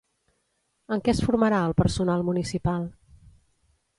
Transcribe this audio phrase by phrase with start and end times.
[0.95, 2.87] En què es formarà al personal municipal?